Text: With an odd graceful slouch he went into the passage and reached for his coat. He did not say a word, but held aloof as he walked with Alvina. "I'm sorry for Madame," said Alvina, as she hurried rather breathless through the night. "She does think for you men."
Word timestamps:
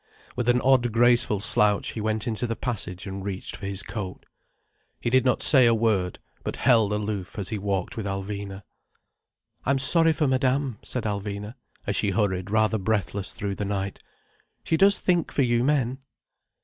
With 0.35 0.49
an 0.49 0.59
odd 0.61 0.91
graceful 0.91 1.39
slouch 1.39 1.91
he 1.91 2.01
went 2.01 2.25
into 2.25 2.47
the 2.47 2.55
passage 2.55 3.05
and 3.05 3.23
reached 3.23 3.55
for 3.55 3.67
his 3.67 3.83
coat. 3.83 4.25
He 4.99 5.11
did 5.11 5.23
not 5.23 5.43
say 5.43 5.67
a 5.67 5.75
word, 5.75 6.17
but 6.43 6.55
held 6.55 6.91
aloof 6.91 7.37
as 7.37 7.49
he 7.49 7.59
walked 7.59 7.95
with 7.97 8.07
Alvina. 8.07 8.63
"I'm 9.63 9.77
sorry 9.77 10.11
for 10.13 10.27
Madame," 10.27 10.79
said 10.81 11.03
Alvina, 11.03 11.53
as 11.85 11.95
she 11.95 12.09
hurried 12.09 12.49
rather 12.49 12.79
breathless 12.79 13.35
through 13.35 13.53
the 13.53 13.63
night. 13.65 13.99
"She 14.63 14.75
does 14.75 14.97
think 14.99 15.31
for 15.31 15.43
you 15.43 15.63
men." 15.63 15.99